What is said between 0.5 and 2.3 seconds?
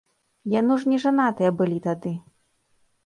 Яно ж нежанатыя былі тады?